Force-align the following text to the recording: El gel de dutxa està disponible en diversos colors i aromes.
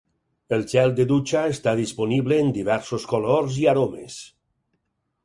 El 0.55 0.63
gel 0.69 0.93
de 0.99 1.03
dutxa 1.11 1.43
està 1.57 1.73
disponible 1.79 2.39
en 2.45 2.49
diversos 2.55 3.05
colors 3.13 3.59
i 3.65 3.69
aromes. 3.75 4.17